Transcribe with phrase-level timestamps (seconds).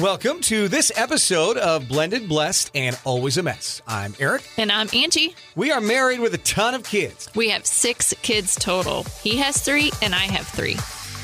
[0.00, 3.80] Welcome to this episode of Blended, Blessed, and Always a Mess.
[3.88, 4.46] I'm Aric.
[4.58, 5.34] And I'm Angie.
[5.54, 7.30] We are married with a ton of kids.
[7.34, 9.04] We have six kids total.
[9.22, 10.76] He has three, and I have three.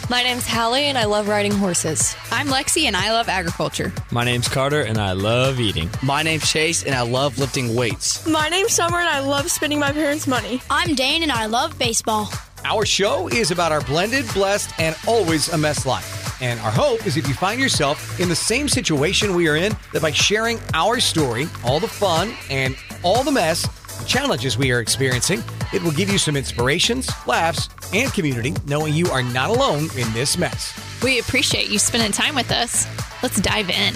[0.08, 2.16] My name's Hallie, and I love riding horses.
[2.30, 3.92] I'm Lexi, and I love agriculture.
[4.10, 5.90] My name's Carter, and I love eating.
[6.02, 8.26] My name's Chase, and I love lifting weights.
[8.26, 10.62] My name's Summer, and I love spending my parents' money.
[10.70, 12.30] I'm Dane, and I love baseball.
[12.64, 16.21] Our show is about our blended, blessed, and always a mess life.
[16.42, 19.76] And our hope is if you find yourself in the same situation we are in,
[19.92, 23.62] that by sharing our story, all the fun, and all the mess,
[24.00, 25.40] the challenges we are experiencing,
[25.72, 30.12] it will give you some inspirations, laughs, and community, knowing you are not alone in
[30.12, 30.74] this mess.
[31.00, 32.88] We appreciate you spending time with us.
[33.22, 33.94] Let's dive in.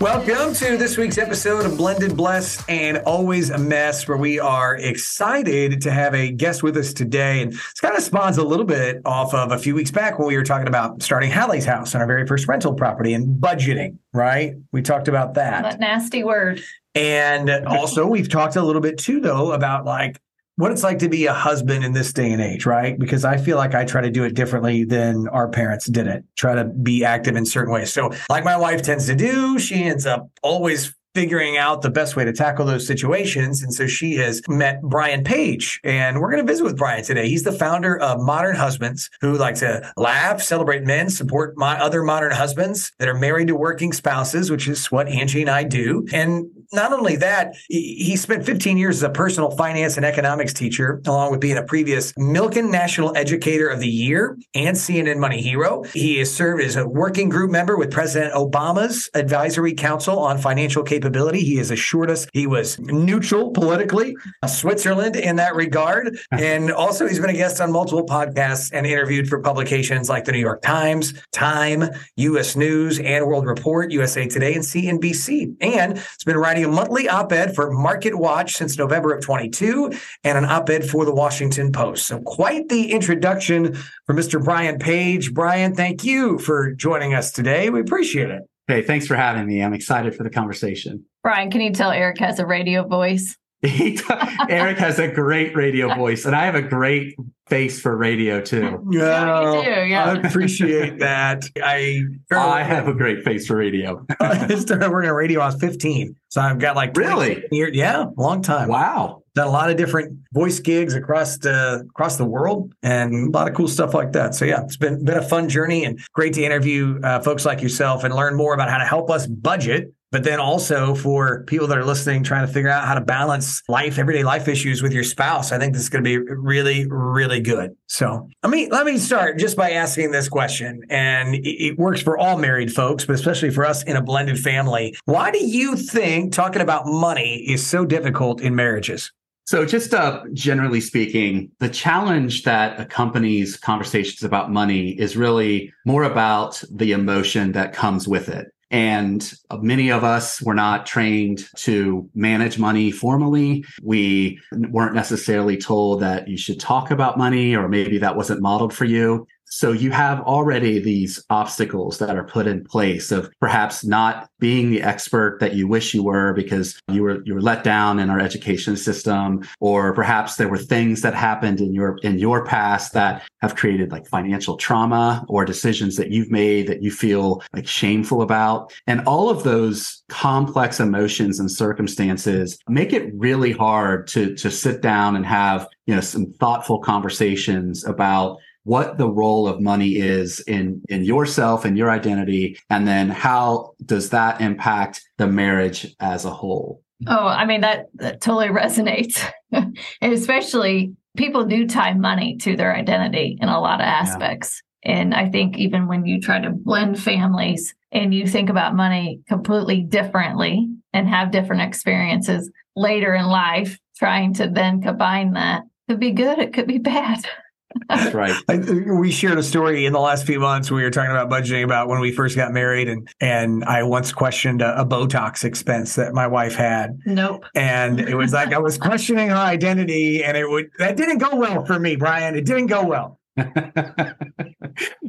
[0.00, 4.76] Welcome to this week's episode of Blended, Blessed, and Always a Mess, where we are
[4.76, 7.42] excited to have a guest with us today.
[7.42, 10.26] And this kind of spawns a little bit off of a few weeks back when
[10.26, 13.98] we were talking about starting Hallie's house on our very first rental property and budgeting,
[14.12, 14.54] right?
[14.72, 15.62] We talked about that.
[15.62, 16.60] That nasty word.
[16.96, 20.20] And also, we've talked a little bit too, though, about like
[20.56, 22.98] what it's like to be a husband in this day and age, right?
[22.98, 26.24] Because I feel like I try to do it differently than our parents did it,
[26.36, 27.92] try to be active in certain ways.
[27.92, 32.16] So, like my wife tends to do, she ends up always figuring out the best
[32.16, 33.62] way to tackle those situations.
[33.62, 37.28] And so she has met Brian Page, and we're going to visit with Brian today.
[37.28, 42.02] He's the founder of Modern Husbands, who like to laugh, celebrate men, support my other
[42.02, 46.04] modern husbands that are married to working spouses, which is what Angie and I do.
[46.12, 51.00] And not only that, he spent 15 years as a personal finance and economics teacher,
[51.06, 55.82] along with being a previous Milken National Educator of the Year and CNN Money Hero.
[55.84, 60.82] He has served as a working group member with President Obama's Advisory Council on Financial
[60.82, 61.40] Capability.
[61.40, 66.18] He has assured us he was neutral politically, uh, Switzerland in that regard.
[66.44, 70.32] And also, he's been a guest on multiple podcasts and interviewed for publications like the
[70.32, 71.84] New York Times, Time,
[72.16, 72.56] U.S.
[72.56, 75.56] News, and World Report, USA Today, and CNBC.
[75.60, 79.92] And it's been writing a monthly op ed for Market Watch since November of 22
[80.22, 82.06] and an op ed for the Washington Post.
[82.06, 83.74] So, quite the introduction
[84.06, 84.42] for Mr.
[84.42, 85.34] Brian Page.
[85.34, 87.70] Brian, thank you for joining us today.
[87.70, 88.42] We appreciate it.
[88.68, 89.62] Hey, thanks for having me.
[89.62, 91.04] I'm excited for the conversation.
[91.22, 93.36] Brian, can you tell Aric has a radio voice?
[94.50, 97.16] Aric has a great radio voice, and I have a great
[97.48, 98.80] face for radio too.
[98.94, 100.04] Yeah, do, yeah.
[100.04, 101.44] I appreciate that.
[101.62, 104.04] I I have a great face for radio.
[104.20, 105.40] I started working on radio.
[105.40, 108.68] I was 15, so I've got like really, years, yeah, long time.
[108.68, 113.30] Wow, done a lot of different voice gigs across the across the world, and a
[113.30, 114.34] lot of cool stuff like that.
[114.34, 117.62] So yeah, it's been been a fun journey and great to interview uh, folks like
[117.62, 121.66] yourself and learn more about how to help us budget but then also for people
[121.66, 124.92] that are listening, trying to figure out how to balance life, everyday life issues with
[124.92, 125.50] your spouse.
[125.50, 127.74] I think this is going to be really, really good.
[127.88, 132.16] So let me let me start just by asking this question, and it, works for
[132.16, 134.94] all married folks, but especially for us in a blended family.
[135.04, 139.10] Why do you think talking about money is so difficult in marriages?
[139.46, 146.04] So, just uh, generally speaking, the challenge that accompanies conversations about money is really more
[146.04, 148.52] about the emotion that comes with it.
[148.70, 153.64] And many of us were not trained to manage money formally.
[153.82, 158.74] We weren't necessarily told that you should talk about money, or maybe that wasn't modeled
[158.74, 159.26] for you.
[159.46, 164.70] So you have already these obstacles that are put in place of perhaps not being
[164.70, 168.10] the expert that you wish you were because you were you were let down in
[168.10, 172.92] our education system or perhaps there were things that happened in your in your past
[172.94, 177.66] that have created like financial trauma or decisions that you've made that you feel like
[177.66, 178.72] shameful about.
[178.86, 184.80] And all of those complex emotions and circumstances make it really hard to to sit
[184.80, 190.40] down and have you know some thoughtful conversations about what the role of money is
[190.40, 196.24] in in yourself and your identity and then how does that impact the marriage as
[196.24, 196.82] a whole?
[197.06, 199.24] Oh i mean that, that totally resonates.
[200.00, 204.60] And especially people do tie money to their identity in a lot of aspects.
[204.84, 204.96] Yeah.
[204.96, 209.20] and i think even when you try to blend families and you think about money
[209.28, 216.00] completely differently and have different experiences later in life trying to then combine that could
[216.00, 217.24] be good it could be bad
[217.88, 218.34] that's right.
[218.48, 220.70] I, we shared a story in the last few months.
[220.70, 224.12] We were talking about budgeting about when we first got married, and and I once
[224.12, 226.98] questioned a, a Botox expense that my wife had.
[227.06, 227.44] Nope.
[227.54, 231.34] And it was like I was questioning her identity, and it would that didn't go
[231.36, 232.34] well for me, Brian.
[232.36, 233.20] It didn't go well.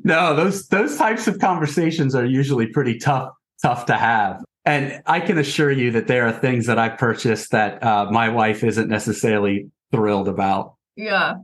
[0.03, 3.31] no, those those types of conversations are usually pretty tough
[3.61, 4.43] tough to have.
[4.65, 8.29] And I can assure you that there are things that I purchased that uh, my
[8.29, 10.75] wife isn't necessarily thrilled about.
[10.95, 11.35] Yeah.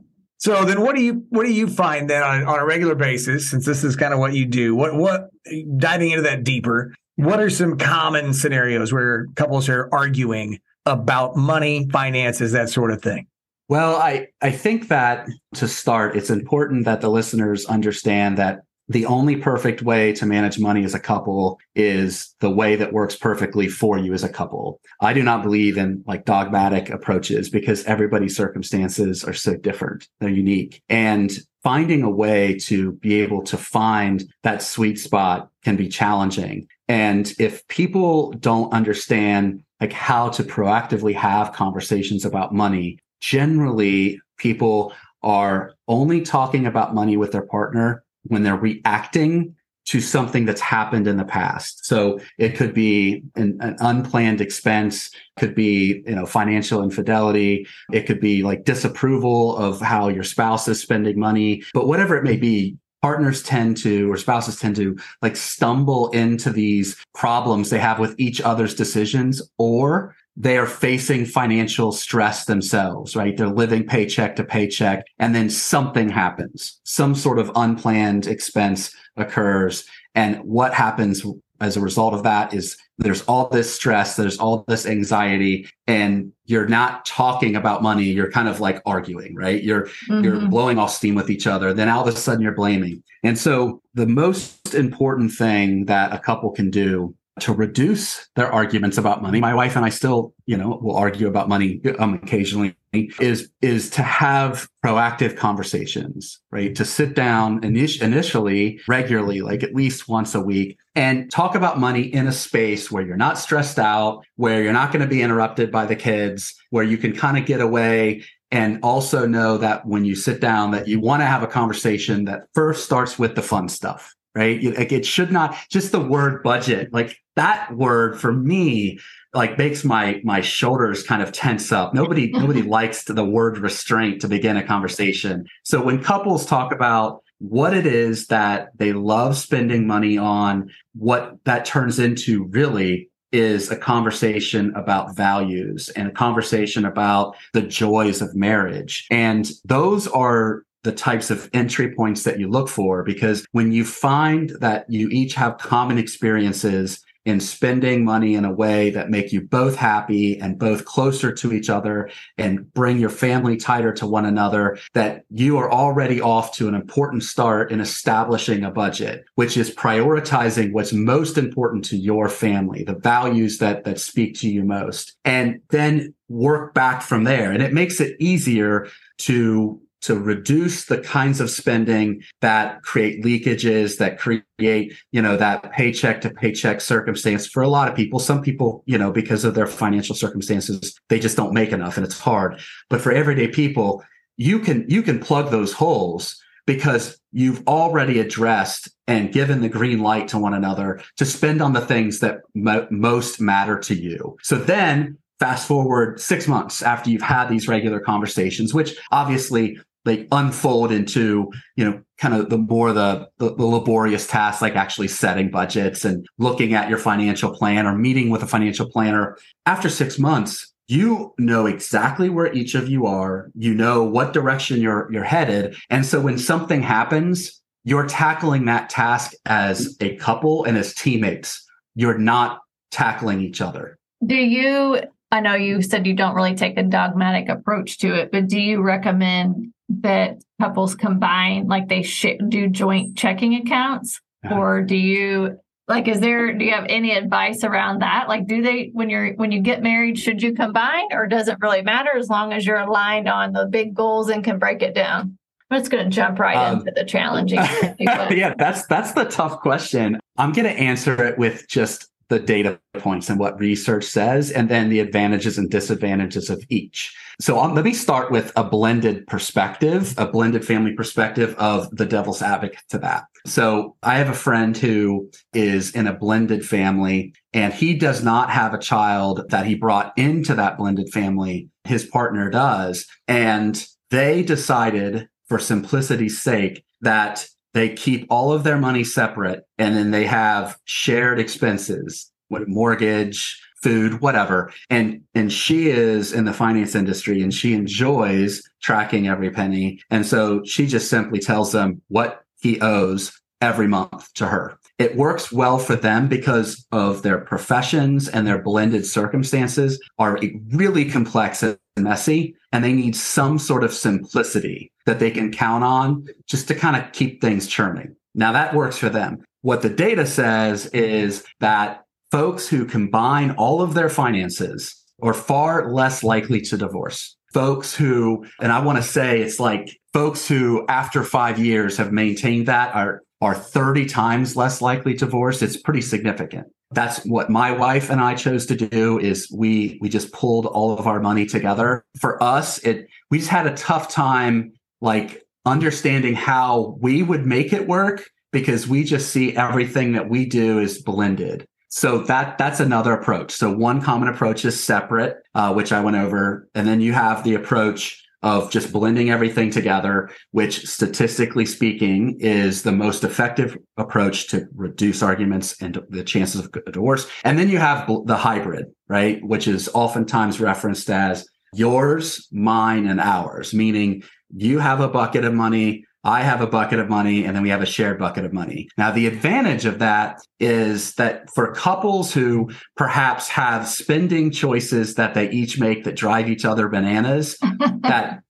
[0.42, 3.48] So then what do you what do you find then on, on a regular basis,
[3.48, 4.74] since this is kind of what you do?
[4.74, 5.28] What what
[5.76, 11.88] diving into that deeper, what are some common scenarios where couples are arguing about money,
[11.92, 13.28] finances, that sort of thing?
[13.68, 18.62] Well, I, I think that to start, it's important that the listeners understand that
[18.92, 23.16] the only perfect way to manage money as a couple is the way that works
[23.16, 24.80] perfectly for you as a couple.
[25.00, 30.08] I do not believe in like dogmatic approaches because everybody's circumstances are so different.
[30.20, 30.82] They're unique.
[30.90, 36.66] And finding a way to be able to find that sweet spot can be challenging.
[36.86, 44.92] And if people don't understand like how to proactively have conversations about money, generally people
[45.22, 49.54] are only talking about money with their partner when they're reacting
[49.84, 51.84] to something that's happened in the past.
[51.84, 57.66] So it could be an, an, unplanned expense, could be, you know, financial infidelity.
[57.92, 62.22] It could be like disapproval of how your spouse is spending money, but whatever it
[62.22, 67.80] may be, partners tend to, or spouses tend to like stumble into these problems they
[67.80, 73.36] have with each other's decisions or they are facing financial stress themselves, right?
[73.36, 76.80] They're living paycheck to paycheck and then something happens.
[76.84, 79.84] Some sort of unplanned expense occurs.
[80.14, 81.24] And what happens
[81.60, 86.32] as a result of that is there's all this stress, there's all this anxiety, and
[86.44, 88.04] you're not talking about money.
[88.04, 89.62] You're kind of like arguing, right?
[89.62, 90.24] You're mm-hmm.
[90.24, 91.72] you're blowing off steam with each other.
[91.72, 93.02] Then all of a sudden you're blaming.
[93.22, 98.98] And so the most important thing that a couple can do to reduce their arguments
[98.98, 99.40] about money.
[99.40, 102.76] My wife and I still, you know, will argue about money um, occasionally.
[102.92, 106.74] Is is to have proactive conversations, right?
[106.74, 111.80] To sit down init- initially, regularly, like at least once a week, and talk about
[111.80, 115.22] money in a space where you're not stressed out, where you're not going to be
[115.22, 119.86] interrupted by the kids, where you can kind of get away and also know that
[119.86, 123.34] when you sit down that you want to have a conversation that first starts with
[123.34, 124.62] the fun stuff right?
[124.62, 128.98] Like it should not just the word budget, like that word for me,
[129.34, 131.94] like makes my my shoulders kind of tense up.
[131.94, 135.46] Nobody nobody likes the word restraint to begin a conversation.
[135.64, 141.36] So when couples talk about what it is that they love spending money on, what
[141.44, 148.20] that turns into really is a conversation about values and a conversation about the joys
[148.20, 149.06] of marriage.
[149.10, 153.84] And those are the types of entry points that you look for because when you
[153.84, 159.32] find that you each have common experiences in spending money in a way that make
[159.32, 164.06] you both happy and both closer to each other and bring your family tighter to
[164.06, 169.24] one another that you are already off to an important start in establishing a budget
[169.36, 174.48] which is prioritizing what's most important to your family the values that that speak to
[174.48, 177.52] you most and then work back from there.
[177.52, 178.88] And it makes it easier
[179.18, 185.72] to to reduce the kinds of spending that create leakages, that create, you know, that
[185.72, 188.18] paycheck to paycheck circumstance for a lot of people.
[188.18, 192.04] Some people, you know, because of their financial circumstances, they just don't make enough and
[192.04, 192.60] it's hard.
[192.90, 194.04] But for everyday people,
[194.36, 200.00] you can you can plug those holes because you've already addressed and given the green
[200.00, 204.36] light to one another to spend on the things that mo- most matter to you.
[204.42, 210.26] So then fast forward six months after you've had these regular conversations, which obviously they
[210.32, 215.08] unfold into you know kind of the more the, the, the laborious tasks like actually
[215.08, 219.36] setting budgets and looking at your financial plan or meeting with a financial planner.
[219.66, 223.50] After six months you know exactly where each of you are.
[223.54, 225.76] You know what direction you're you're headed.
[225.88, 231.64] And so when something happens you're tackling that task as a couple and as teammates.
[231.94, 232.60] You're not
[232.90, 233.98] tackling each other.
[234.24, 235.00] Do you
[235.32, 238.60] I know you said you don't really take a dogmatic approach to it, but do
[238.60, 244.54] you recommend that couples combine, like they sh- do joint checking accounts, uh-huh.
[244.54, 245.58] or do you
[245.88, 246.06] like?
[246.06, 246.52] Is there?
[246.52, 248.28] Do you have any advice around that?
[248.28, 251.56] Like, do they when you're when you get married, should you combine, or does it
[251.60, 254.94] really matter as long as you're aligned on the big goals and can break it
[254.94, 255.38] down?
[255.70, 257.58] I'm just going to jump right um, into the challenging.
[257.98, 260.20] yeah, that's that's the tough question.
[260.36, 264.68] I'm going to answer it with just the data points and what research says, and
[264.68, 267.14] then the advantages and disadvantages of each.
[267.40, 272.06] So um, let me start with a blended perspective, a blended family perspective of the
[272.06, 273.24] devil's advocate to that.
[273.46, 278.50] So I have a friend who is in a blended family and he does not
[278.50, 281.68] have a child that he brought into that blended family.
[281.84, 283.06] His partner does.
[283.26, 289.96] And they decided for simplicity's sake that they keep all of their money separate and
[289.96, 294.72] then they have shared expenses, what mortgage, food, whatever.
[294.90, 300.00] And and she is in the finance industry and she enjoys tracking every penny.
[300.10, 304.78] And so she just simply tells them what he owes every month to her.
[304.98, 310.38] It works well for them because of their professions and their blended circumstances are
[310.70, 311.64] really complex
[311.96, 316.74] messy, and they need some sort of simplicity that they can count on just to
[316.74, 318.16] kind of keep things churning.
[318.34, 319.44] Now, that works for them.
[319.60, 325.92] What the data says is that folks who combine all of their finances are far
[325.92, 327.36] less likely to divorce.
[327.52, 332.12] Folks who, and I want to say it's like folks who after five years have
[332.12, 337.50] maintained that are are 30 times less likely to divorce it's pretty significant that's what
[337.50, 341.20] my wife and i chose to do is we we just pulled all of our
[341.20, 342.04] money together.
[342.20, 347.72] For us it we just had a tough time like understanding how we would make
[347.72, 351.66] it work because we just see everything that we do is blended.
[351.88, 353.52] So that that's another approach.
[353.52, 356.68] So one common approach is separate uh, which i went over.
[356.74, 362.82] And then you have the approach of just blending everything together, which statistically speaking is
[362.82, 367.28] the most effective approach to reduce arguments and the chances of divorce.
[367.44, 369.42] And then you have the hybrid, right?
[369.44, 374.22] Which is oftentimes referenced as yours, mine, and ours, meaning
[374.54, 376.04] you have a bucket of money.
[376.24, 378.88] I have a bucket of money and then we have a shared bucket of money.
[378.96, 385.34] Now, the advantage of that is that for couples who perhaps have spending choices that
[385.34, 387.58] they each make that drive each other bananas,
[388.02, 388.42] that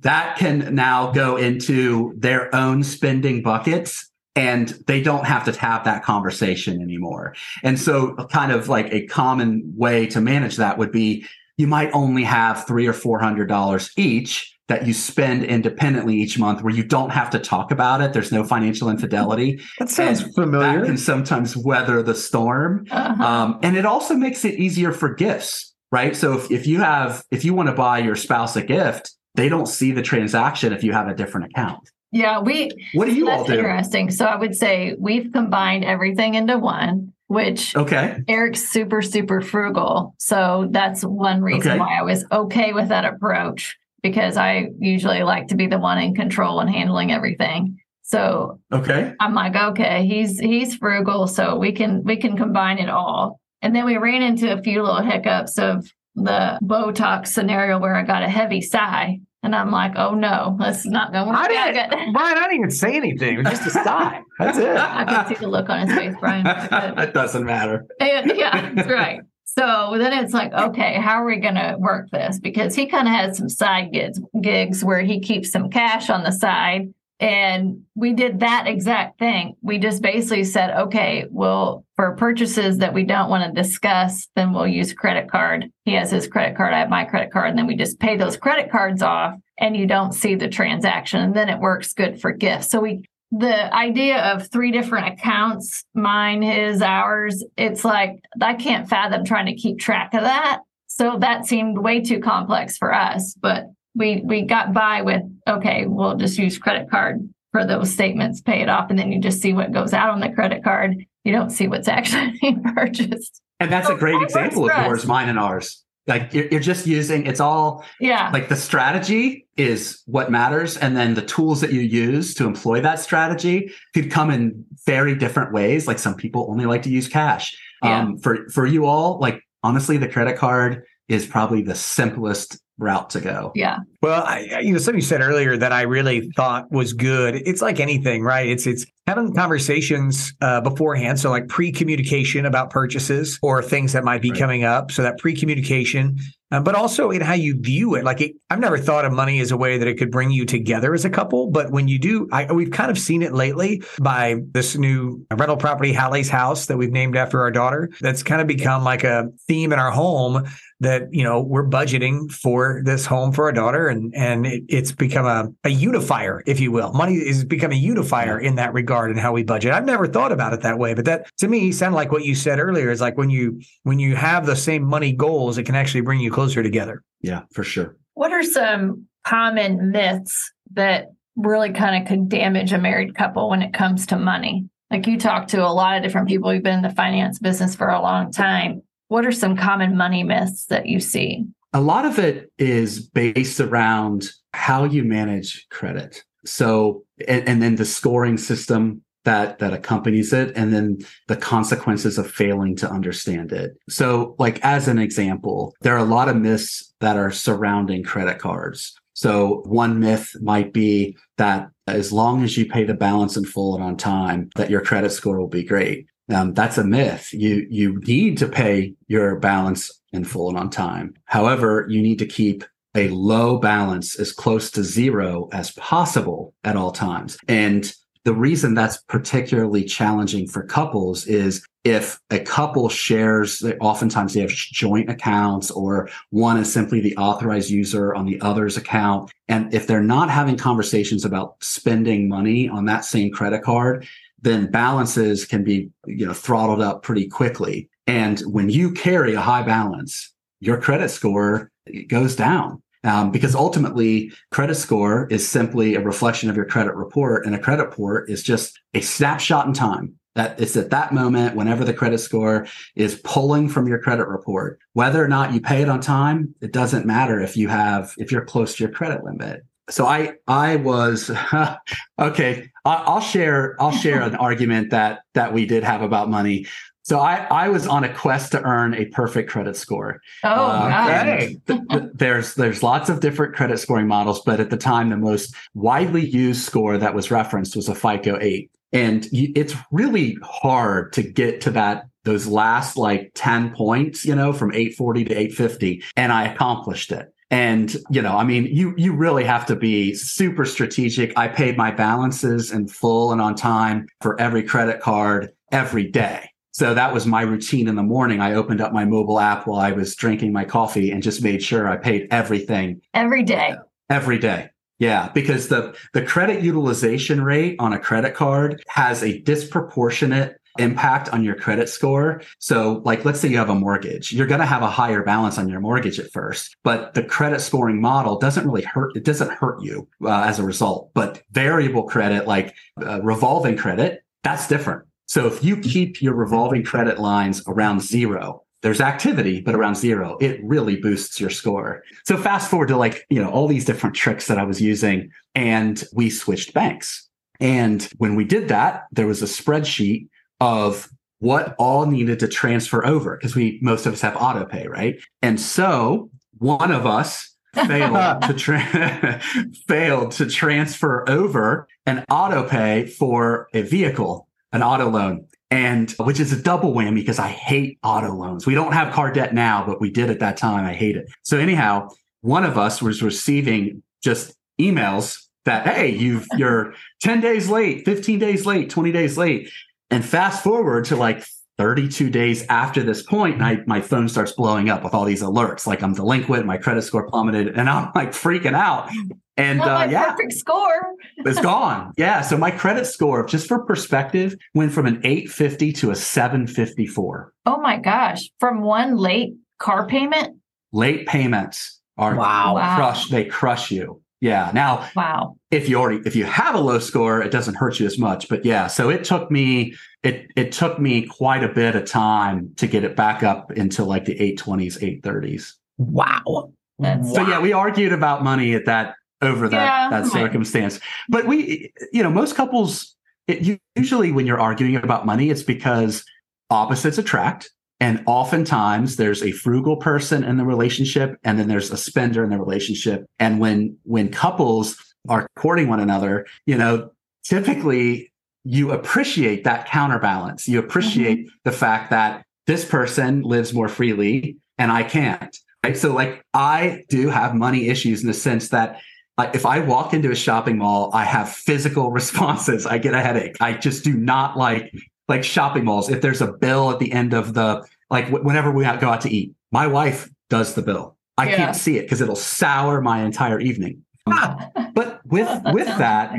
[0.00, 5.84] that can now go into their own spending buckets and they don't have to have
[5.84, 7.34] that conversation anymore.
[7.62, 11.26] And so kind of like a common way to manage that would be
[11.60, 16.38] you might only have three or four hundred dollars each that you spend independently each
[16.38, 18.12] month where you don't have to talk about it.
[18.12, 19.60] There's no financial infidelity.
[19.78, 20.80] That sounds and familiar.
[20.80, 22.86] That can sometimes weather the storm.
[22.90, 23.22] Uh-huh.
[23.22, 26.14] Um, and it also makes it easier for gifts, right?
[26.14, 29.48] So if, if you have, if you want to buy your spouse a gift, they
[29.48, 31.90] don't see the transaction if you have a different account.
[32.12, 32.70] Yeah, we.
[32.94, 33.54] What do you all do?
[33.54, 34.10] Interesting.
[34.10, 40.14] So I would say we've combined everything into one which okay aric's super super frugal
[40.18, 41.78] so that's one reason okay.
[41.78, 45.98] why i was okay with that approach because I usually like to be the one
[45.98, 47.78] in control and handling everything.
[48.02, 52.88] So okay, I'm like, okay, he's he's frugal, so we can we can combine it
[52.88, 53.40] all.
[53.62, 58.02] And then we ran into a few little hiccups of the Botox scenario where I
[58.02, 59.20] got a heavy sigh.
[59.42, 61.32] And I'm like, oh no, that's not going to.
[61.32, 63.38] I didn't, Brian, I didn't even say anything.
[63.38, 64.20] It was just a sigh.
[64.38, 64.68] That's it.
[64.76, 66.46] I can see the look on his face, Brian.
[66.98, 67.86] it doesn't matter.
[68.00, 69.20] And, yeah, that's right.
[69.44, 72.38] So then it's like, okay, how are we going to work this?
[72.38, 76.22] Because he kind of has some side gigs, gigs where he keeps some cash on
[76.22, 76.92] the side.
[77.20, 79.54] And we did that exact thing.
[79.60, 84.54] We just basically said, okay, well, for purchases that we don't want to discuss, then
[84.54, 85.66] we'll use credit card.
[85.84, 88.16] He has his credit card, I have my credit card, and then we just pay
[88.16, 91.20] those credit cards off and you don't see the transaction.
[91.20, 92.70] And then it works good for gifts.
[92.70, 98.88] So we the idea of three different accounts mine his ours it's like i can't
[98.88, 103.36] fathom trying to keep track of that so that seemed way too complex for us
[103.40, 108.40] but we we got by with okay we'll just use credit card for those statements
[108.40, 111.04] pay it off and then you just see what goes out on the credit card.
[111.24, 113.40] You don't see what's actually being purchased.
[113.58, 115.84] And that's so a great example of yours mine and ours.
[116.06, 118.30] Like you're, you're just using it's all yeah.
[118.32, 122.80] like the strategy is what matters and then the tools that you use to employ
[122.80, 125.86] that strategy could come in very different ways.
[125.86, 127.56] Like some people only like to use cash.
[127.82, 128.00] Yeah.
[128.00, 133.10] um for for you all like honestly the credit card is probably the simplest route
[133.10, 133.52] to go.
[133.54, 133.78] Yeah.
[134.02, 137.36] Well, I, you know, something you said earlier that I really thought was good.
[137.36, 138.48] It's like anything, right?
[138.48, 144.22] It's it's having conversations uh, beforehand, so like pre-communication about purchases or things that might
[144.22, 144.40] be right.
[144.40, 144.90] coming up.
[144.90, 146.18] So that pre-communication,
[146.50, 148.04] uh, but also in how you view it.
[148.04, 150.46] Like it, I've never thought of money as a way that it could bring you
[150.46, 153.82] together as a couple, but when you do, I, we've kind of seen it lately
[154.00, 157.90] by this new rental property, Hallie's House, that we've named after our daughter.
[158.00, 160.48] That's kind of become like a theme in our home
[160.80, 164.92] that you know we're budgeting for this home for our daughter and and it, it's
[164.92, 166.92] become a, a unifier if you will.
[166.92, 169.72] Money is become a unifier in that regard and how we budget.
[169.72, 172.34] I've never thought about it that way but that to me sounded like what you
[172.34, 175.74] said earlier is like when you when you have the same money goals it can
[175.74, 177.02] actually bring you closer together.
[177.20, 177.96] Yeah for sure.
[178.14, 183.62] What are some common myths that really kind of could damage a married couple when
[183.62, 184.66] it comes to money?
[184.90, 186.50] Like you talk to a lot of different people.
[186.50, 190.22] Who've been in the finance business for a long time what are some common money
[190.22, 191.44] myths that you see?
[191.72, 196.22] A lot of it is based around how you manage credit.
[196.44, 202.18] So, and, and then the scoring system that that accompanies it and then the consequences
[202.18, 203.72] of failing to understand it.
[203.88, 208.38] So like as an example, there are a lot of myths that are surrounding credit
[208.38, 208.94] cards.
[209.12, 213.74] So one myth might be that as long as you pay the balance in full
[213.74, 216.06] and on time, that your credit score will be great.
[216.30, 217.32] Um, that's a myth.
[217.32, 221.14] You you need to pay your balance in full and on time.
[221.24, 226.76] However, you need to keep a low balance as close to zero as possible at
[226.76, 227.38] all times.
[227.48, 227.92] And
[228.24, 234.50] the reason that's particularly challenging for couples is if a couple shares, oftentimes they have
[234.50, 239.32] joint accounts or one is simply the authorized user on the other's account.
[239.48, 244.06] And if they're not having conversations about spending money on that same credit card,
[244.42, 247.88] then balances can be, you know, throttled up pretty quickly.
[248.06, 251.70] And when you carry a high balance, your credit score
[252.08, 252.82] goes down.
[253.02, 257.58] Um, because ultimately, credit score is simply a reflection of your credit report, and a
[257.58, 260.16] credit report is just a snapshot in time.
[260.34, 264.80] That it's at that moment, whenever the credit score is pulling from your credit report,
[264.92, 268.30] whether or not you pay it on time, it doesn't matter if you have if
[268.30, 269.64] you're close to your credit limit.
[269.90, 271.30] So I I was
[272.18, 272.70] okay.
[272.84, 276.66] I'll share I'll share an argument that that we did have about money.
[277.02, 280.20] So I, I was on a quest to earn a perfect credit score.
[280.44, 284.76] Oh, uh, th- th- there's there's lots of different credit scoring models, but at the
[284.76, 289.74] time, the most widely used score that was referenced was a FICO eight, and it's
[289.90, 294.94] really hard to get to that those last like ten points, you know, from eight
[294.94, 297.32] forty to eight fifty, and I accomplished it.
[297.50, 301.36] And, you know, I mean, you, you really have to be super strategic.
[301.36, 306.50] I paid my balances in full and on time for every credit card every day.
[306.72, 308.40] So that was my routine in the morning.
[308.40, 311.62] I opened up my mobile app while I was drinking my coffee and just made
[311.62, 313.74] sure I paid everything every day.
[314.08, 314.70] Every day.
[315.00, 321.28] Yeah, because the the credit utilization rate on a credit card has a disproportionate impact
[321.30, 322.42] on your credit score.
[322.58, 325.58] So, like, let's say you have a mortgage, you're going to have a higher balance
[325.58, 329.16] on your mortgage at first, but the credit scoring model doesn't really hurt.
[329.16, 331.10] It doesn't hurt you uh, as a result.
[331.14, 332.74] But variable credit, like
[333.04, 335.04] uh, revolving credit, that's different.
[335.26, 340.38] So if you keep your revolving credit lines around zero, there's activity, but around zero,
[340.40, 342.02] it really boosts your score.
[342.24, 345.30] So fast forward to like, you know, all these different tricks that I was using
[345.54, 347.28] and we switched banks.
[347.60, 350.28] And when we did that, there was a spreadsheet
[350.60, 354.86] of what all needed to transfer over because we, most of us have auto pay,
[354.86, 355.20] right?
[355.40, 359.40] And so one of us failed to tra-
[359.88, 366.40] failed to transfer over an auto pay for a vehicle an auto loan and which
[366.40, 368.66] is a double whammy because I hate auto loans.
[368.66, 370.84] We don't have car debt now, but we did at that time.
[370.84, 371.26] I hate it.
[371.42, 372.08] So anyhow,
[372.40, 378.38] one of us was receiving just emails that, hey, you've you're 10 days late, 15
[378.38, 379.70] days late, 20 days late.
[380.10, 381.44] And fast forward to like
[381.78, 385.40] 32 days after this point, and I, my phone starts blowing up with all these
[385.40, 389.10] alerts, like I'm delinquent, my credit score plummeted, and I'm like freaking out.
[389.56, 391.14] And uh, yeah, perfect score.
[391.38, 392.12] it's gone.
[392.18, 397.52] Yeah, so my credit score, just for perspective, went from an 850 to a 754.
[397.64, 398.50] Oh my gosh!
[398.58, 400.58] From one late car payment.
[400.92, 402.94] Late payments are wow.
[402.96, 403.28] crush.
[403.28, 404.20] They crush you.
[404.40, 404.70] Yeah.
[404.72, 405.56] Now, wow.
[405.70, 408.48] If you already if you have a low score, it doesn't hurt you as much.
[408.48, 412.72] But yeah, so it took me it it took me quite a bit of time
[412.76, 415.74] to get it back up into like the 820s, 830s.
[415.98, 416.72] Wow.
[416.98, 420.32] That's so yeah, we argued about money at that over that Yeah, that right.
[420.32, 421.00] circumstance.
[421.28, 423.14] But we you know, most couples
[423.46, 426.24] it, usually when you're arguing about money, it's because
[426.70, 427.70] opposites attract.
[428.00, 432.50] And oftentimes there's a frugal person in the relationship and then there's a spender in
[432.50, 433.26] the relationship.
[433.38, 434.96] And when when couples
[435.28, 437.10] are courting one another, you know,
[437.44, 438.32] typically
[438.64, 440.66] you appreciate that counterbalance.
[440.66, 441.56] You appreciate mm-hmm.
[441.64, 445.56] the fact that this person lives more freely and I can't.
[445.84, 445.96] Right.
[445.96, 449.00] So like I do have money issues in the sense that
[449.38, 452.86] like if I walk into a shopping mall, I have physical responses.
[452.86, 453.56] I get a headache.
[453.60, 454.92] I just do not like
[455.30, 456.10] like shopping malls.
[456.10, 459.08] If there's a bill at the end of the like wh- whenever we out- go
[459.08, 461.16] out to eat, my wife does the bill.
[461.38, 461.56] I Yeah.
[461.56, 464.02] can't see it because it'll sour my entire evening.
[464.26, 466.32] But with That with that,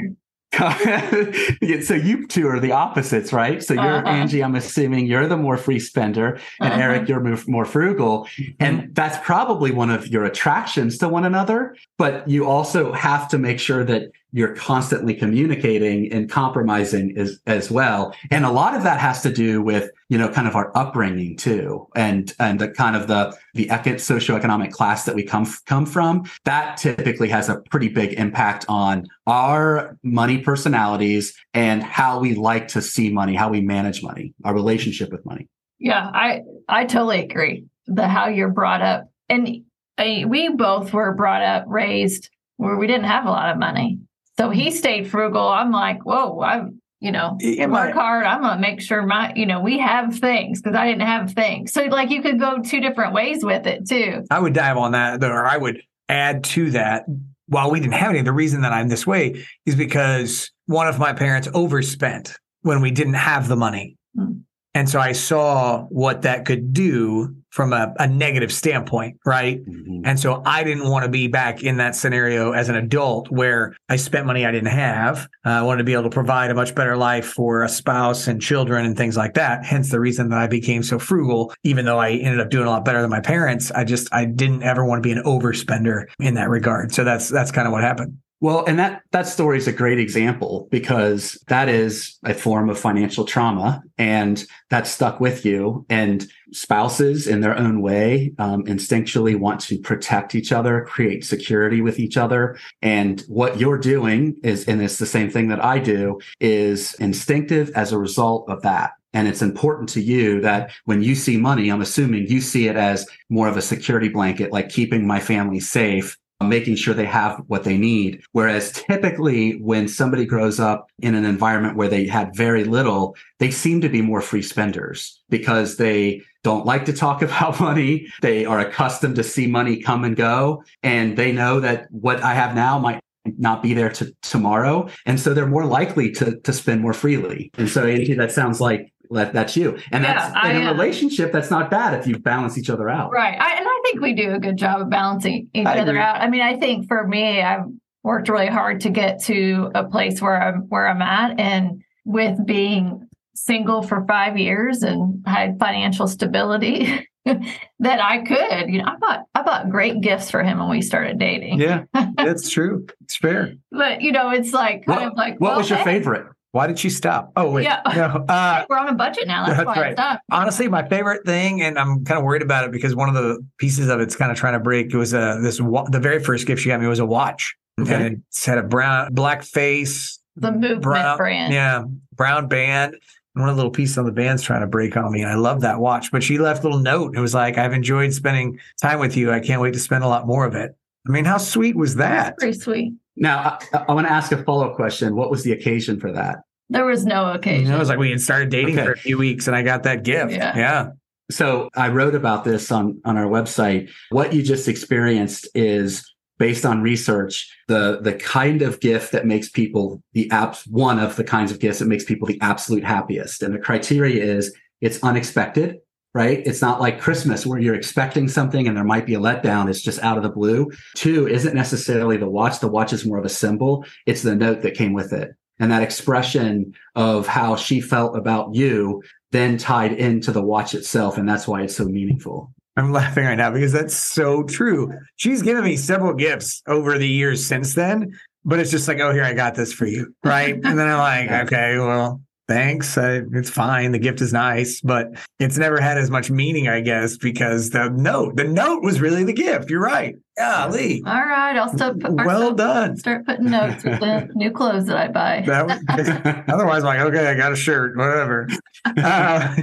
[1.83, 3.63] so you two are the opposites, right?
[3.63, 4.07] So you're Uh-huh.
[4.19, 4.43] Angie.
[4.43, 6.81] I'm assuming you're the more free spender, and Uh-huh.
[6.81, 8.51] Aric, you're more, frugal, Mm-hmm.
[8.65, 11.75] and that's probably one of your attractions to one another.
[11.97, 17.69] But you also have to make sure that you're constantly communicating and compromising as, as
[17.69, 18.15] well.
[18.29, 21.35] And a lot of that has to do with, you know, kind of our upbringing
[21.37, 21.87] too.
[21.95, 26.23] And, and the kind of the, the eco- socioeconomic class that we come, come from,
[26.45, 32.69] that typically has a pretty big impact on our money personalities and how we like
[32.69, 35.47] to see money, how we manage money, our relationship with money.
[35.79, 37.65] Yeah, I I totally agree.
[37.87, 39.63] The how you're brought up, and
[39.97, 43.99] I, we both were brought up, raised where we didn't have a lot of money.
[44.41, 45.47] So he stayed frugal.
[45.47, 48.25] I'm like, whoa, I'm you know work hard.
[48.25, 51.73] I'm gonna make sure my you know we have things because I didn't have things.
[51.73, 54.25] So like you could go two different ways with it too.
[54.31, 57.05] I would dive on that, or I would add to that.
[57.45, 60.97] While we didn't have any, the reason that I'm this way is because one of
[60.97, 63.95] my parents overspent when we didn't have the money.
[64.17, 64.41] Mm.
[64.73, 69.63] And so I saw what that could do from a, a negative standpoint, right?
[69.65, 70.01] Mm-hmm.
[70.05, 73.75] And so I didn't want to be back in that scenario as an adult where
[73.89, 75.27] I spent money I didn't have.
[75.45, 78.27] Uh, I wanted to be able to provide a much better life for a spouse
[78.27, 79.65] and children and things like that.
[79.65, 82.69] Hence the reason that I became so frugal, even though I ended up doing a
[82.69, 83.69] lot better than my parents.
[83.71, 86.93] I just, I didn't ever want to be an overspender in that regard.
[86.93, 88.17] So that's, that's kind of what happened.
[88.41, 92.79] Well, and that that story is a great example because that is a form of
[92.79, 95.85] financial trauma, and that stuck with you.
[95.89, 101.81] And spouses, in their own way, um, instinctually want to protect each other, create security
[101.81, 102.57] with each other.
[102.81, 107.69] And what you're doing is, and it's the same thing that I do, is instinctive
[107.75, 108.93] as a result of that.
[109.13, 112.75] And it's important to you that when you see money, I'm assuming you see it
[112.75, 117.05] as more of a security blanket, like keeping my family safe Uh, making sure they
[117.05, 118.23] have what they need.
[118.31, 123.51] Whereas typically when somebody grows up in an environment where they had very little, they
[123.51, 128.07] seem to be more free spenders because they don't like to talk about money.
[128.21, 130.63] They are accustomed to see money come and go.
[130.81, 133.01] And they know that what I have now might
[133.37, 134.89] not be there to tomorrow.
[135.05, 137.51] And so they're more likely to, to spend more freely.
[137.59, 139.77] And so Angie, that sounds like that, that's you.
[139.91, 142.89] And yeah, that's in I, a relationship, that's not bad if you balance each other
[142.89, 143.11] out.
[143.11, 143.39] Right.
[143.39, 146.01] I, and I think we do a good job of balancing each I other agree.
[146.01, 146.21] out.
[146.21, 147.65] I mean, I think for me, I've
[148.03, 151.39] worked really hard to get to a place where I'm where I'm at.
[151.39, 158.79] And with being single for five years and had financial stability that I could, you
[158.79, 161.59] know, I bought I bought great gifts for him when we started dating.
[161.59, 161.83] Yeah,
[162.17, 162.87] that's true.
[163.01, 163.53] It's fair.
[163.71, 166.27] But you know, it's like kind what, of like what well, was your hey, favorite?
[166.53, 167.31] Why did she stop?
[167.37, 167.81] Oh wait, yeah.
[167.95, 169.45] no, uh, we're on a budget now.
[169.45, 169.97] That's, that's right.
[169.97, 173.15] I Honestly, my favorite thing, and I'm kind of worried about it because one of
[173.15, 174.93] the pieces of it's kind of trying to break.
[174.93, 177.93] It was a this the very first gift she got me was a watch, okay.
[177.93, 181.83] and it had a brown black face, the movement brown, brand, yeah,
[182.15, 182.95] brown band.
[183.33, 185.31] And one of the little pieces on the band's trying to break on me, and
[185.31, 186.11] I love that watch.
[186.11, 187.15] But she left a little note.
[187.15, 189.31] It was like, "I've enjoyed spending time with you.
[189.31, 190.75] I can't wait to spend a lot more of it."
[191.07, 192.37] I mean, how sweet was that?
[192.37, 192.93] Pretty sweet.
[193.15, 195.15] Now, I, I want to ask a follow up question.
[195.15, 196.39] What was the occasion for that?
[196.69, 197.65] There was no occasion.
[197.65, 198.85] You know, it was like we had started dating okay.
[198.85, 200.31] for a few weeks and I got that gift.
[200.31, 200.57] Yeah.
[200.57, 200.89] yeah.
[201.29, 203.89] So I wrote about this on, on our website.
[204.09, 209.49] What you just experienced is based on research, the, the kind of gift that makes
[209.49, 213.43] people the apps, one of the kinds of gifts that makes people the absolute happiest.
[213.43, 215.77] And the criteria is it's unexpected
[216.13, 216.41] right?
[216.45, 219.69] It's not like Christmas where you're expecting something and there might be a letdown.
[219.69, 220.69] It's just out of the blue.
[220.95, 222.59] Two isn't necessarily the watch.
[222.59, 223.85] The watch is more of a symbol.
[224.05, 225.31] It's the note that came with it.
[225.59, 231.17] And that expression of how she felt about you then tied into the watch itself.
[231.17, 232.51] And that's why it's so meaningful.
[232.77, 234.91] I'm laughing right now because that's so true.
[235.17, 239.13] She's given me several gifts over the years since then, but it's just like, oh,
[239.13, 240.13] here, I got this for you.
[240.23, 240.53] Right.
[240.63, 242.97] and then I'm like, okay, well, thanks.
[242.97, 243.91] Uh, it's fine.
[243.91, 245.07] The gift is nice, but
[245.39, 249.23] it's never had as much meaning, I guess, because the note, the note was really
[249.23, 249.69] the gift.
[249.69, 250.15] You're right.
[250.37, 251.03] Yeah, Lee.
[251.05, 251.99] All right, I'll start.
[251.99, 252.97] Put, well done.
[252.97, 255.43] Start putting notes with the new clothes that I buy.
[255.45, 258.47] That, otherwise, I'm like, okay, I got a shirt, whatever.
[258.85, 259.55] Uh,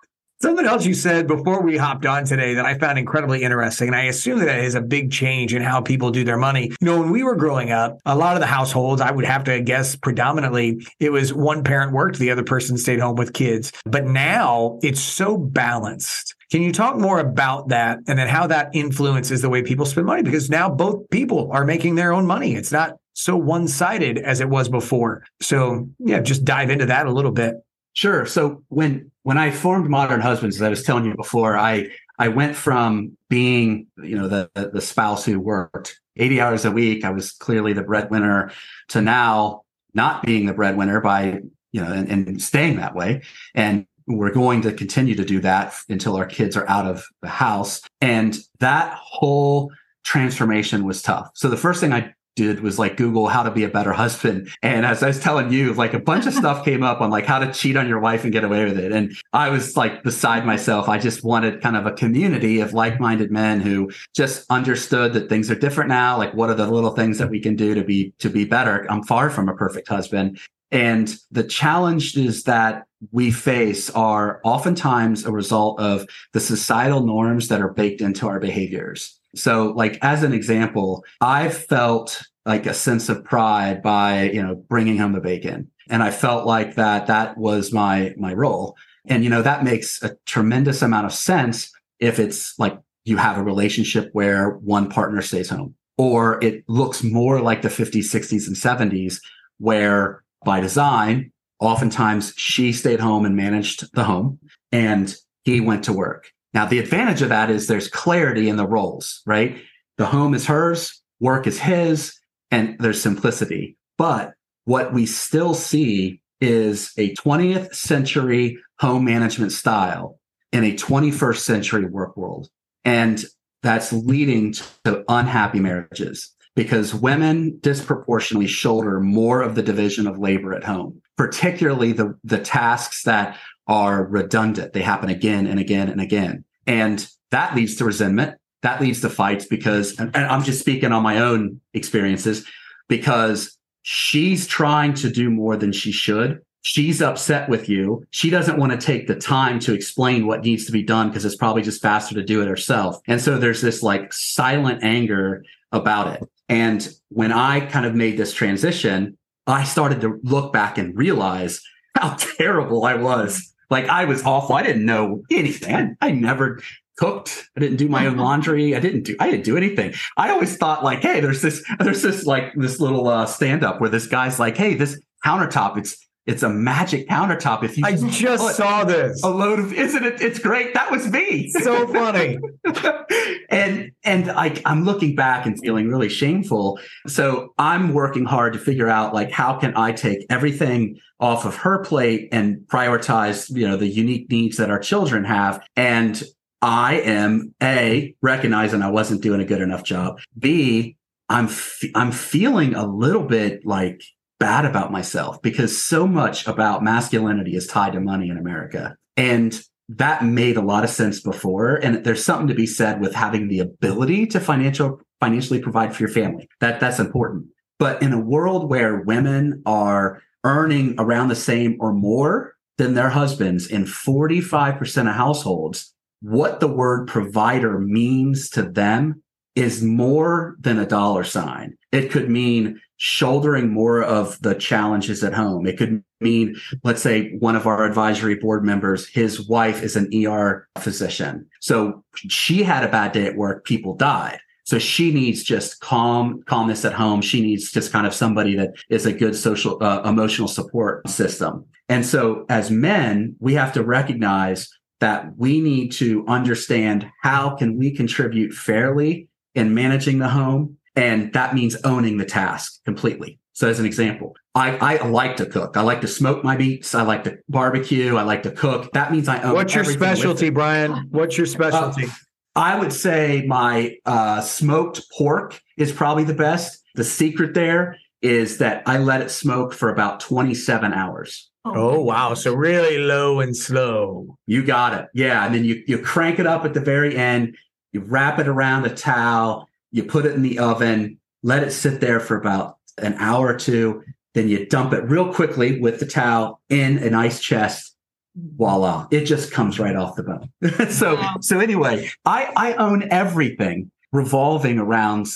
[0.42, 3.94] Something else you said before we hopped on today that I found incredibly interesting, and
[3.94, 6.72] I assume that is a big change in how people do their money.
[6.80, 9.44] You know, when we were growing up, a lot of the households, I would have
[9.44, 13.70] to guess predominantly, it was one parent worked, the other person stayed home with kids.
[13.84, 16.34] But now it's so balanced.
[16.50, 20.08] Can you talk more about that and then how that influences the way people spend
[20.08, 20.24] money?
[20.24, 22.56] Because now both people are making their own money.
[22.56, 25.22] It's not so one sided as it was before.
[25.40, 27.54] So, yeah, just dive into that a little bit.
[27.94, 28.26] Sure.
[28.26, 32.28] So when when I formed Modern Husbands, as I was telling you before, I I
[32.28, 37.10] went from being you know the the spouse who worked 80 hours a week, I
[37.10, 38.52] was clearly the breadwinner,
[38.88, 39.62] to now
[39.94, 41.40] not being the breadwinner by
[41.72, 43.22] you know and, and staying that way.
[43.54, 47.28] And we're going to continue to do that until our kids are out of the
[47.28, 47.80] house.
[48.00, 49.70] And that whole
[50.04, 51.30] transformation was tough.
[51.34, 54.48] So the first thing I did was like Google how to be a better husband.
[54.62, 57.26] And as I was telling you, like a bunch of stuff came up on like
[57.26, 58.92] how to cheat on your wife and get away with it.
[58.92, 60.88] And I was like beside myself.
[60.88, 65.28] I just wanted kind of a community of like minded men who just understood that
[65.28, 66.16] things are different now.
[66.16, 68.86] Like, what are the little things that we can do to be, to be better?
[68.90, 70.38] I'm far from a perfect husband.
[70.70, 77.60] And the challenges that we face are oftentimes a result of the societal norms that
[77.60, 79.18] are baked into our behaviors.
[79.34, 84.54] So, like as an example, I felt like a sense of pride by you know
[84.54, 88.76] bringing home the bacon, and I felt like that that was my my role.
[89.06, 93.38] And you know that makes a tremendous amount of sense if it's like you have
[93.38, 98.46] a relationship where one partner stays home, or it looks more like the 50s, 60s,
[98.46, 99.18] and 70s
[99.58, 104.38] where by design, oftentimes she stayed home and managed the home,
[104.72, 105.14] and
[105.44, 106.32] he went to work.
[106.54, 109.58] Now, the advantage of that is there's clarity in the roles, right?
[109.98, 112.18] The home is hers, work is his,
[112.50, 113.76] and there's simplicity.
[113.96, 114.34] But
[114.64, 120.18] what we still see is a 20th century home management style
[120.52, 122.48] in a 21st century work world.
[122.84, 123.24] And
[123.62, 130.52] that's leading to unhappy marriages because women disproportionately shoulder more of the division of labor
[130.52, 134.72] at home, particularly the, the tasks that are redundant.
[134.72, 136.44] They happen again and again and again.
[136.66, 138.38] And that leads to resentment.
[138.62, 142.46] That leads to fights because, and I'm just speaking on my own experiences,
[142.88, 146.40] because she's trying to do more than she should.
[146.64, 148.06] She's upset with you.
[148.10, 151.24] She doesn't want to take the time to explain what needs to be done because
[151.24, 153.00] it's probably just faster to do it herself.
[153.08, 156.28] And so there's this like silent anger about it.
[156.48, 161.60] And when I kind of made this transition, I started to look back and realize
[161.96, 163.51] how terrible I was.
[163.72, 164.54] Like I was awful.
[164.54, 165.96] I didn't know anything.
[166.00, 166.60] I, I never
[166.98, 167.48] cooked.
[167.56, 168.76] I didn't do my own laundry.
[168.76, 169.94] I didn't do I didn't do anything.
[170.16, 173.80] I always thought like, hey, there's this there's this like this little uh stand up
[173.80, 177.64] where this guy's like, hey, this countertop, it's it's a magic countertop.
[177.64, 179.22] If you I just saw this.
[179.22, 180.20] A load of isn't it?
[180.20, 180.72] It's great.
[180.74, 181.50] That was me.
[181.50, 182.38] So funny.
[183.50, 186.78] and and like I'm looking back and feeling really shameful.
[187.08, 191.56] So I'm working hard to figure out like how can I take everything off of
[191.56, 195.64] her plate and prioritize, you know, the unique needs that our children have.
[195.76, 196.22] And
[196.60, 200.20] I am a recognizing I wasn't doing a good enough job.
[200.38, 200.96] B,
[201.28, 204.02] I'm f- I'm feeling a little bit like
[204.42, 208.96] bad about myself because so much about masculinity is tied to money in America.
[209.16, 209.56] And
[209.88, 211.76] that made a lot of sense before.
[211.76, 216.02] And there's something to be said with having the ability to financial financially provide for
[216.02, 216.48] your family.
[216.58, 217.46] That that's important.
[217.78, 223.10] But in a world where women are earning around the same or more than their
[223.10, 229.22] husbands in 45% of households, what the word provider means to them
[229.54, 231.76] is more than a dollar sign.
[231.92, 235.66] It could mean shouldering more of the challenges at home.
[235.66, 240.08] It could mean, let's say one of our advisory board members, his wife is an
[240.26, 241.46] ER physician.
[241.60, 243.64] So she had a bad day at work.
[243.64, 244.40] People died.
[244.64, 247.20] So she needs just calm, calmness at home.
[247.20, 251.66] She needs just kind of somebody that is a good social, uh, emotional support system.
[251.88, 257.76] And so as men, we have to recognize that we need to understand how can
[257.76, 263.38] we contribute fairly in managing the home and that means owning the task completely.
[263.54, 265.76] So as an example, I, I like to cook.
[265.76, 266.94] I like to smoke my meats.
[266.94, 268.16] I like to barbecue.
[268.16, 268.92] I like to cook.
[268.92, 269.54] That means I own.
[269.54, 271.08] What's your specialty, Brian?
[271.10, 272.06] What's your specialty?
[272.06, 272.10] Uh,
[272.54, 276.82] I would say my uh, smoked pork is probably the best.
[276.94, 281.50] The secret there is that I let it smoke for about 27 hours.
[281.64, 282.34] Oh, oh wow.
[282.34, 284.38] So really low and slow.
[284.46, 285.08] You got it.
[285.14, 285.44] Yeah.
[285.44, 287.56] And then you, you crank it up at the very end.
[287.92, 292.00] You wrap it around a towel you put it in the oven, let it sit
[292.00, 294.02] there for about an hour or two.
[294.34, 297.94] Then you dump it real quickly with the towel in an ice chest.
[298.34, 299.06] Voila.
[299.10, 300.90] It just comes right off the bone.
[300.90, 301.36] so, wow.
[301.40, 305.26] so anyway, I, I own everything revolving around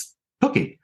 [0.41, 0.77] cooking.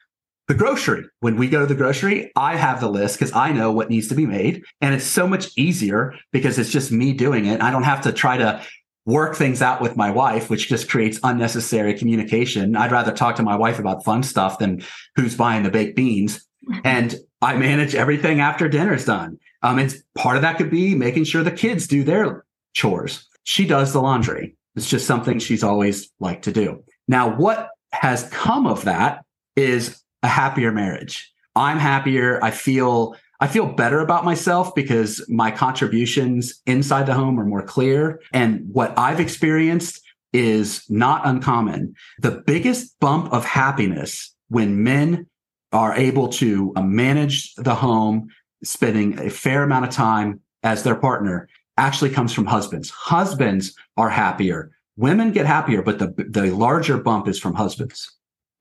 [0.47, 1.05] The grocery.
[1.21, 4.09] When we go to the grocery, I have the list because I know what needs
[4.09, 4.63] to be made.
[4.81, 7.61] And it's so much easier because it's just me doing it.
[7.61, 8.61] I don't have to try to
[9.05, 12.75] work things out with my wife, which just creates unnecessary communication.
[12.75, 14.83] I'd rather talk to my wife about fun stuff than
[15.15, 16.45] who's buying the baked beans.
[16.85, 19.37] And I manage everything after dinner's done.
[19.63, 23.27] Um, and part of that could be making sure the kids do their chores.
[23.43, 24.55] She does the laundry.
[24.77, 26.81] It's just something she's always liked to do.
[27.09, 29.25] Now, what has come of that
[29.57, 31.33] is a happier marriage.
[31.53, 32.43] I'm happier.
[32.43, 37.61] I feel I feel better about myself because my contributions inside the home are more
[37.61, 38.21] clear.
[38.31, 40.01] And what I've experienced
[40.31, 41.93] is not uncommon.
[42.19, 45.27] The biggest bump of happiness when men
[45.73, 48.29] are able to uh, manage the home,
[48.63, 52.91] spending a fair amount of time as their partner, actually comes from husbands.
[52.91, 54.71] Husbands are happier.
[54.95, 58.09] Women get happier, but the the larger bump is from husbands.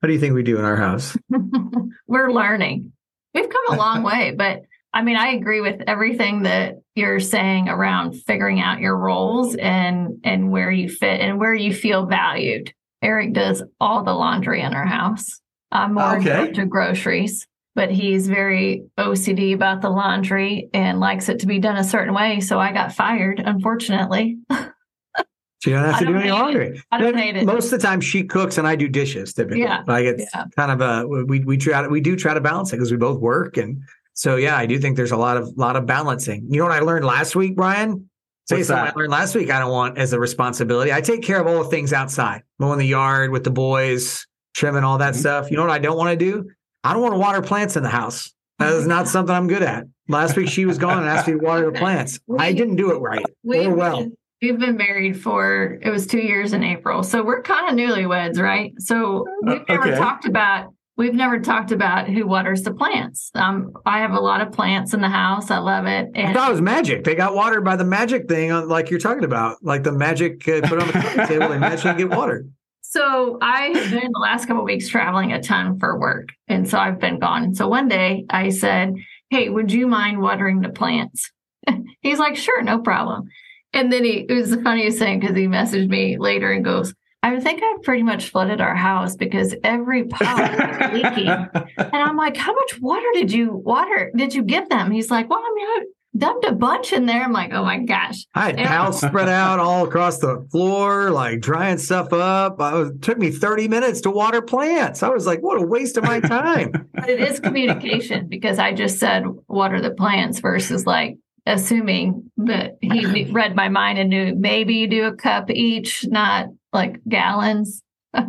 [0.01, 1.15] What do you think we do in our house?
[2.07, 2.91] We're learning.
[3.33, 7.67] We've come a long way, but I mean, I agree with everything that you're saying
[7.67, 12.71] around figuring out your roles and and where you fit and where you feel valued.
[13.03, 15.41] Aric does all the laundry in our house.
[15.71, 16.47] I'm more Okay.
[16.49, 21.75] into groceries, but he's very OCD about the laundry and likes it to be done
[21.77, 22.39] a certain way.
[22.39, 24.37] So I got fired, unfortunately.
[24.51, 26.41] So you don't have to do don't any hate it.
[26.41, 26.83] laundry.
[26.91, 27.45] I don't hate it.
[27.45, 29.33] Most of the time, she cooks and I do dishes.
[29.33, 29.81] Typically, Yeah.
[29.87, 30.43] like it's Yeah.
[30.55, 32.97] kind of a we we try to, we do try to balance it because we
[32.97, 33.81] both work and
[34.13, 36.47] so yeah, I do think there's a lot of lot of balancing.
[36.49, 38.09] You know what I learned last week, Brian?
[38.47, 38.95] Tell you What's something that?
[38.95, 39.49] I learned last week.
[39.49, 40.91] I don't want as a responsibility.
[40.91, 44.83] I take care of all the things outside, mowing the yard with the boys, trimming
[44.83, 45.17] all that Mhm.
[45.17, 45.49] stuff.
[45.51, 46.49] You know what I don't want to do?
[46.83, 48.33] I don't want to water plants in the house.
[48.59, 49.85] That is not something I'm good at.
[50.09, 52.19] Last week she was gone and asked me to water the plants.
[52.37, 53.99] I didn't do it right We've or well.
[53.99, 57.75] been, we've been married for it was two years in April, so we're kind of
[57.77, 58.73] newlyweds, right?
[58.79, 59.97] So we've Uh, never okay.
[59.97, 63.31] talked about we've never talked about who waters the plants.
[63.35, 65.51] Um, I have a lot of plants in the house.
[65.51, 67.03] I love it, I thought it was magic.
[67.03, 70.47] They got watered by the magic thing, on, like you're talking about, like the magic
[70.47, 71.49] uh, put on the coffee table.
[71.49, 72.51] They magically get watered.
[72.81, 76.29] So I have been the last couple of weeks traveling a ton for work.
[76.47, 77.55] And so I've been gone.
[77.55, 78.93] So one day I said,
[79.31, 81.31] Hey, would you mind watering the plants?
[82.01, 83.29] He's like, Sure, no problem.
[83.73, 86.93] And then he, it was the funniest thing because he messaged me later and goes,
[87.23, 91.29] I think I've pretty much flooded our house because every pot is leaking.
[91.29, 94.11] And I'm like, How much water did you water?
[94.13, 94.91] Did you give them?
[94.91, 95.83] He's like, Well, I mean, I
[96.17, 97.23] dumped a bunch in there.
[97.23, 98.25] I'm like, Oh my gosh.
[98.35, 102.59] I had towels spread out all across the floor, like drying stuff up.
[102.59, 105.01] I was, it took me 30 minutes to water plants.
[105.01, 106.73] I was like, what a waste of my time.
[106.93, 112.77] But it is communication because I just said water the plants versus like assuming that
[112.81, 117.81] he read my mind and knew maybe you do a cup each, not like gallons.
[118.13, 118.19] they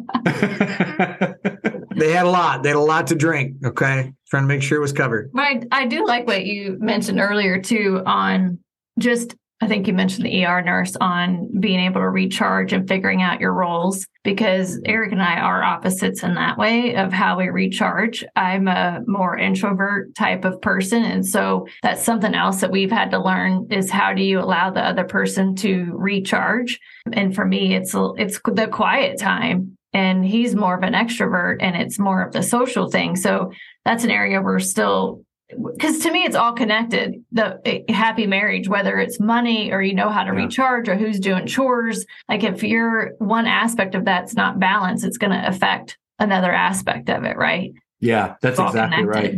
[2.12, 2.62] had a lot.
[2.62, 3.56] They had a lot to drink.
[3.64, 4.12] Okay.
[4.28, 5.30] Trying to make sure it was covered.
[5.32, 8.58] But I, I do like what you mentioned earlier too on
[8.98, 13.22] just I think you mentioned the ER nurse on being able to recharge and figuring
[13.22, 17.48] out your roles because Aric and I are opposites in that way of how we
[17.48, 18.22] recharge.
[18.36, 21.02] I'm a more introvert type of person.
[21.02, 24.68] And so that's something else that we've had to learn is how do you allow
[24.68, 26.78] the other person to recharge?
[27.14, 31.74] And for me, it's, it's the quiet time and he's more of an extrovert and
[31.74, 33.16] it's more of the social thing.
[33.16, 33.50] So
[33.86, 35.24] that's an area we're still
[35.74, 40.08] because to me it's all connected the happy marriage whether it's money or you know
[40.08, 40.44] how to Yeah.
[40.44, 45.18] recharge or who's doing chores like if you're one aspect of that's not balanced it's
[45.18, 47.72] going to affect another aspect of it right
[48.04, 49.36] yeah, that's exactly right.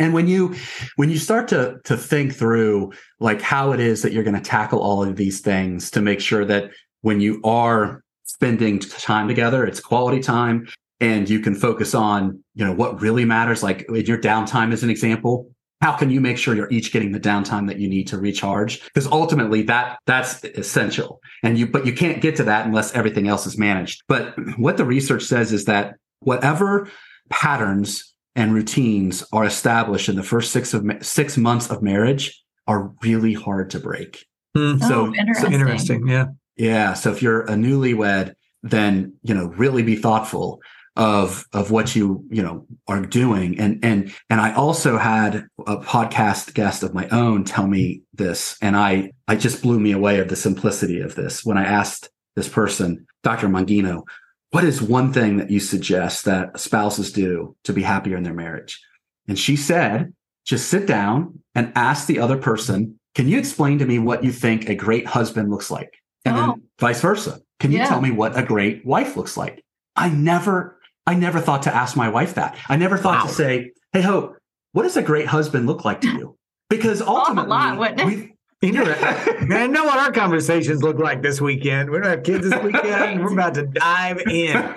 [0.00, 0.56] And when you
[0.96, 4.40] when you start to to think through like how it is that you're going to
[4.40, 6.70] tackle all of these things to make sure that
[7.02, 10.66] when you are spending time together, it's quality time
[11.00, 14.82] and you can focus on, you know, what really matters like in your downtime as
[14.82, 15.50] an example.
[15.80, 18.84] How can you make sure you're each getting the downtime that you need to recharge?
[18.84, 21.20] Because ultimately that that's essential.
[21.44, 24.02] And you but you can't get to that unless everything else is managed.
[24.08, 26.88] But what the research says is that whatever
[27.30, 32.92] patterns and routines are established in the first six of six months of marriage are
[33.02, 34.26] really hard to break.
[34.56, 34.78] Hmm.
[34.78, 35.52] So- oh, interesting.
[35.52, 36.08] Interesting.
[36.08, 36.26] Yeah.
[36.56, 36.94] Yeah.
[36.94, 40.60] So if you're a newlywed, then you know really be thoughtful
[40.98, 43.58] of of what you you know are doing.
[43.58, 48.58] And and and I also had a podcast guest of my own tell me this,
[48.60, 52.10] and I I just blew me away of the simplicity of this when I asked
[52.36, 53.48] this person, Dr.
[53.48, 54.02] Mangino,
[54.50, 58.34] what is one thing that you suggest that spouses do to be happier in their
[58.34, 58.80] marriage?
[59.28, 60.12] And she said,
[60.44, 64.32] just sit down and ask the other person, can you explain to me what you
[64.32, 65.92] think a great husband looks like?
[66.24, 66.40] And Oh.
[66.40, 67.40] then vice versa.
[67.60, 67.86] Can you Yeah.
[67.86, 69.64] tell me what a great wife looks like?
[69.96, 70.77] I never,
[71.08, 72.56] I never thought to ask my wife that.
[72.68, 73.26] I never thought Wow.
[73.28, 74.36] to say, Hey, Hope,
[74.72, 76.36] what does a great husband look like to you?
[76.68, 79.48] Because ultimately, lot, wouldn't we've- Interesting.
[79.48, 81.88] Man, know what our conversations look like this weekend.
[81.90, 83.22] We don't have kids this weekend.
[83.24, 84.72] We're about to dive in.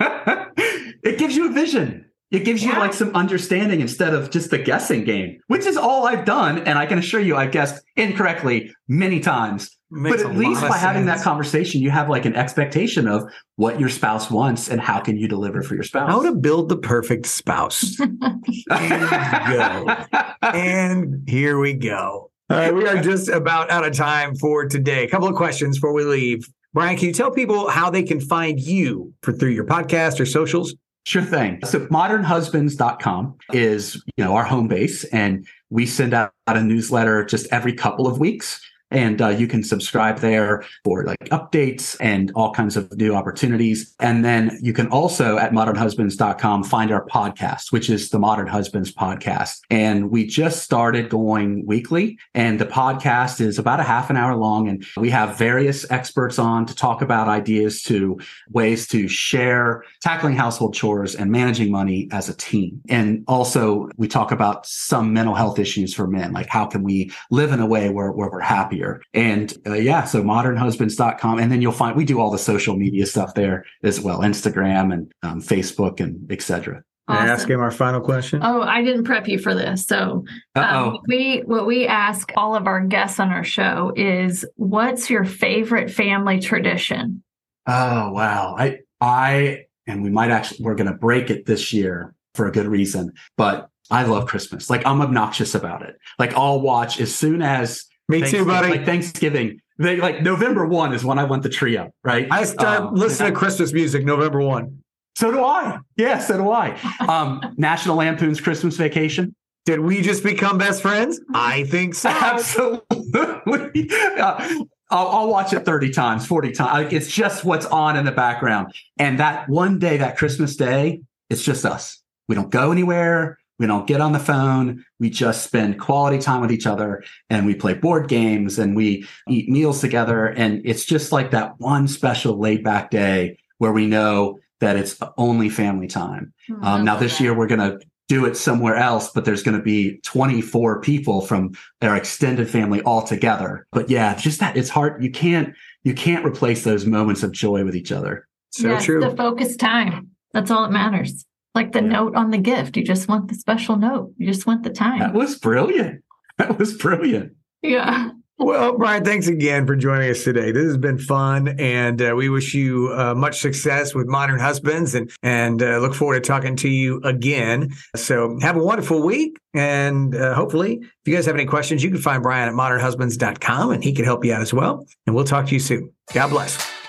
[1.02, 2.06] it gives you a vision.
[2.30, 6.06] It gives you like some understanding instead of just the guessing game, which is all
[6.06, 6.60] I've done.
[6.60, 9.76] And I can assure you, I've guessed incorrectly many times.
[9.94, 13.30] Makes but at least by of having that conversation, you have like an expectation of
[13.56, 16.10] what your spouse wants and how can you deliver for your spouse.
[16.10, 17.96] How to build the perfect spouse.
[18.68, 19.96] go.
[20.40, 22.30] and here we go.
[22.48, 25.04] All right, we are just about out of time for today.
[25.04, 26.48] A couple of questions before we leave.
[26.72, 30.24] Brian, can you tell people how they can find you for through your podcast or
[30.24, 30.74] socials?
[31.04, 31.60] Sure thing.
[31.66, 37.46] So modernhusbands.com is, you know, our home base and we send out a newsletter just
[37.52, 38.58] every couple of weeks
[38.92, 43.94] and uh, you can subscribe there for like updates and all kinds of new opportunities.
[44.00, 48.92] And then you can also at modernhusbands.com find our podcast, which is the Modern Husbands
[48.92, 49.60] podcast.
[49.70, 54.36] And we just started going weekly and the podcast is about a half an hour
[54.36, 54.68] long.
[54.68, 58.20] And we have various experts on to talk about ideas to
[58.50, 62.82] ways to share tackling household chores and managing money as a team.
[62.88, 67.10] And also we talk about some mental health issues for men, like how can we
[67.30, 68.81] live in a way where, where we're happier
[69.14, 71.38] and uh, yeah, so modernhusbands.com.
[71.38, 74.92] And then you'll find we do all the social media stuff there as well Instagram
[74.92, 76.82] and um, Facebook and etc.
[77.08, 77.28] Awesome.
[77.28, 78.40] ask him our final question?
[78.44, 79.84] Oh, I didn't prep you for this.
[79.86, 80.24] So
[80.54, 85.24] um, we what we ask all of our guests on our show is what's your
[85.24, 87.22] favorite family tradition?
[87.66, 88.54] Oh wow.
[88.56, 92.66] I I and we might actually we're gonna break it this year for a good
[92.66, 94.70] reason, but I love Christmas.
[94.70, 95.96] Like I'm obnoxious about it.
[96.20, 98.70] Like I'll watch as soon as me too, buddy.
[98.70, 99.60] Like Thanksgiving.
[99.78, 102.28] They like November one is when I want the trio, right?
[102.30, 104.82] I start um, listening to Christmas music November one.
[105.16, 105.78] So do I.
[105.96, 106.78] Yeah, so do I.
[107.06, 109.34] Um, National Lampoon's Christmas Vacation.
[109.64, 111.20] Did we just become best friends?
[111.34, 112.08] I think so.
[112.10, 113.90] Absolutely.
[113.90, 116.84] Uh, I'll, I'll, watch it 30 times, 40 times.
[116.84, 118.74] Like, it's just what's on in the background.
[118.98, 122.02] And that one day, that Christmas day, it's just us.
[122.28, 123.38] We don't go anywhere.
[123.62, 124.84] We don't get on the phone.
[124.98, 129.06] We just spend quality time with each other and we play board games and we
[129.28, 130.26] eat meals together.
[130.26, 134.98] And it's just like that one special laid back day where we know that it's
[135.16, 136.34] only family time.
[136.50, 136.64] Mm-hmm.
[136.64, 139.62] Um, now, this year we're going to do it somewhere else, but there's going to
[139.62, 141.52] be 24 people from
[141.82, 143.68] our extended family all together.
[143.70, 145.04] But yeah, just that it's hard.
[145.04, 145.54] You can't,
[145.84, 148.26] you can't replace those moments of joy with each other.
[148.50, 148.98] So yes, true.
[149.00, 150.08] The focus time.
[150.32, 151.24] That's all that matters
[151.54, 151.88] like the yeah.
[151.88, 152.76] note on the gift.
[152.76, 154.12] You just want the special note.
[154.16, 155.00] You just want the time.
[155.00, 156.02] That was brilliant.
[156.38, 157.32] That was brilliant.
[157.62, 158.10] Yeah.
[158.38, 160.50] Well, Brian, thanks again for joining us today.
[160.50, 164.96] This has been fun, and uh, we wish you uh, much success with Modern Husbands,
[164.96, 167.70] and and uh, look forward to talking to you again.
[167.94, 171.90] So have a wonderful week, and uh, hopefully, if you guys have any questions, you
[171.90, 174.86] can find Brian at modernhusbands.com, and he can help you out as well.
[175.06, 175.92] And we'll talk to you soon.
[176.12, 176.81] God bless.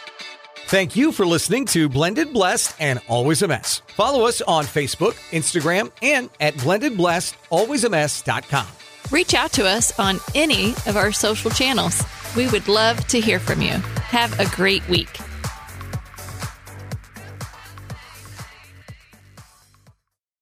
[0.73, 3.83] Thank you for listening to Blended Blessed and Always a Mess.
[3.89, 8.67] Follow us on Facebook, Instagram, and at blendedblessedalwaysamess.com.
[9.11, 12.01] Reach out to us on any of our social channels.
[12.35, 13.69] We would love to hear from you.
[13.69, 15.19] Have a great week.